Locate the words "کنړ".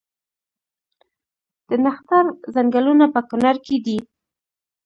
3.29-3.55